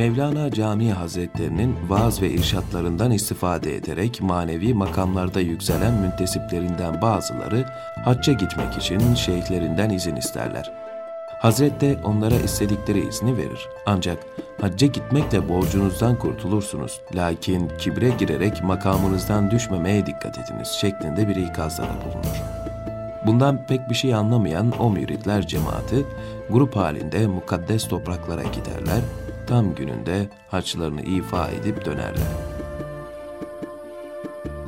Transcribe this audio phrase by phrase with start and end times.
[0.00, 7.64] Mevlana Camii Hazretlerinin vaaz ve irşatlarından istifade ederek manevi makamlarda yükselen müntesiplerinden bazıları
[8.04, 10.72] hacca gitmek için şeyhlerinden izin isterler.
[11.38, 13.68] Hazret de onlara istedikleri izni verir.
[13.86, 14.18] Ancak
[14.60, 17.00] hacca gitmekle borcunuzdan kurtulursunuz.
[17.14, 22.60] Lakin kibre girerek makamınızdan düşmemeye dikkat ediniz şeklinde bir ikazda da bulunur.
[23.26, 26.06] Bundan pek bir şey anlamayan o müritler cemaati
[26.50, 29.00] grup halinde mukaddes topraklara giderler,
[29.50, 32.32] tam gününde haçlarını ifa edip dönerler.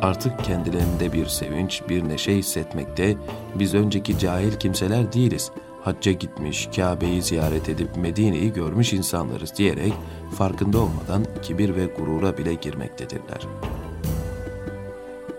[0.01, 3.17] Artık kendilerinde bir sevinç, bir neşe hissetmekte,
[3.55, 5.51] biz önceki cahil kimseler değiliz,
[5.85, 9.93] hacca gitmiş, Kabe'yi ziyaret edip Medine'yi görmüş insanlarız diyerek
[10.39, 13.41] farkında olmadan kibir ve gurura bile girmektedirler.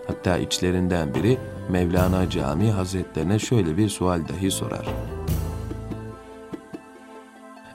[0.06, 1.38] Hatta içlerinden biri
[1.68, 4.86] Mevlana Camii Hazretlerine şöyle bir sual dahi sorar.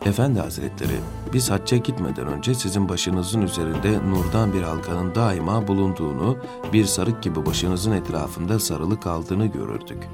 [0.10, 1.00] Efendi Hazretleri,
[1.34, 6.38] biz hacca gitmeden önce sizin başınızın üzerinde nurdan bir halkanın daima bulunduğunu,
[6.74, 10.08] bir sarık gibi başınızın etrafında sarılı kaldığını görürdük.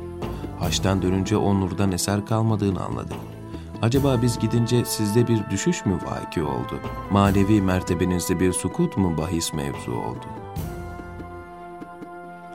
[0.60, 3.18] Haçtan dönünce o nurdan eser kalmadığını anladık.
[3.82, 6.80] Acaba biz gidince sizde bir düşüş mü vaki oldu?
[7.12, 10.26] Manevi mertebenizde bir sukut mu bahis mevzu oldu?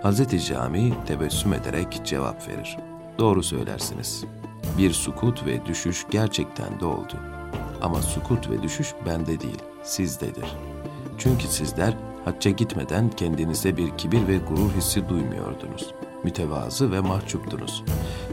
[0.02, 2.76] Hazreti Cami tebessüm ederek cevap verir.
[3.18, 4.24] Doğru söylersiniz.
[4.80, 7.12] Bir sukut ve düşüş gerçekten de oldu.
[7.82, 10.56] Ama sukut ve düşüş bende değil, sizdedir.
[11.18, 15.94] Çünkü sizler hacca gitmeden kendinizde bir kibir ve gurur hissi duymuyordunuz.
[16.24, 17.84] Mütevazı ve mahcuptunuz.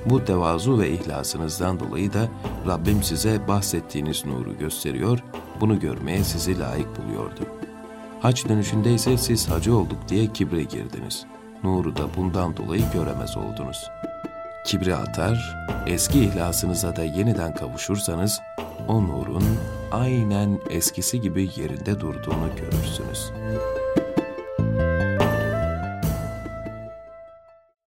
[0.05, 2.27] Bu tevazu ve ihlasınızdan dolayı da
[2.67, 5.23] Rabbim size bahsettiğiniz nuru gösteriyor,
[5.61, 7.41] bunu görmeye sizi layık buluyordu.
[8.21, 11.25] Hac dönüşünde ise siz hacı olduk diye kibre girdiniz.
[11.63, 13.89] Nuru da bundan dolayı göremez oldunuz.
[14.67, 18.41] Kibre atar, eski ihlasınıza da yeniden kavuşursanız,
[18.87, 19.43] o nurun
[19.91, 23.86] aynen eskisi gibi yerinde durduğunu görürsünüz.''